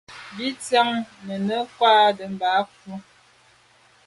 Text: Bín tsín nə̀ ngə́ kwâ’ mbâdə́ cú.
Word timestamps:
Bín 0.35 0.53
tsín 0.61 0.89
nə̀ 1.25 1.37
ngə́ 1.45 1.61
kwâ’ 1.75 1.91
mbâdə́ 2.33 2.57
cú. 2.79 2.89